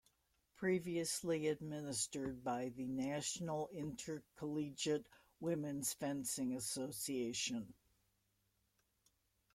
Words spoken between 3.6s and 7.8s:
Intercollegiate Women's Fencing Association.